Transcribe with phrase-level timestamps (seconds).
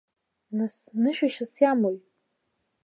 [0.57, 1.97] Нас, нышәашьас иамои.